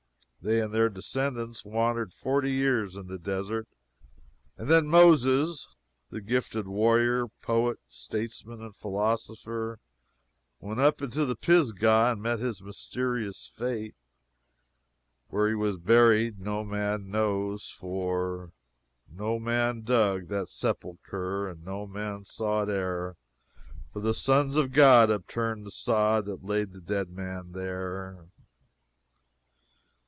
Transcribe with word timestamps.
They 0.43 0.59
and 0.59 0.73
their 0.73 0.89
descendants 0.89 1.63
wandered 1.63 2.11
forty 2.15 2.51
years 2.51 2.95
in 2.95 3.05
the 3.05 3.19
desert, 3.19 3.67
and 4.57 4.67
then 4.67 4.87
Moses, 4.87 5.67
the 6.09 6.19
gifted 6.19 6.67
warrior, 6.67 7.27
poet, 7.43 7.77
statesman 7.87 8.59
and 8.59 8.75
philosopher, 8.75 9.79
went 10.59 10.79
up 10.79 10.99
into 10.99 11.35
Pisgah 11.35 12.09
and 12.13 12.23
met 12.23 12.39
his 12.39 12.59
mysterious 12.59 13.45
fate. 13.45 13.93
Where 15.27 15.47
he 15.47 15.53
was 15.53 15.77
buried 15.77 16.39
no 16.39 16.63
man 16.63 17.11
knows 17.11 17.69
for 17.69 18.51
"no 19.07 19.37
man 19.37 19.81
dug 19.83 20.27
that 20.29 20.49
sepulchre, 20.49 21.47
And 21.49 21.63
no 21.63 21.85
man 21.85 22.25
saw 22.25 22.63
it 22.63 22.69
e'er 22.69 23.15
For 23.93 23.99
the 23.99 24.15
Sons 24.15 24.55
of 24.55 24.71
God 24.71 25.11
upturned 25.11 25.67
the 25.67 25.71
sod 25.71 26.25
And 26.27 26.41
laid 26.43 26.71
the 26.73 26.81
dead 26.81 27.11
man 27.11 27.51
there!" 27.51 28.25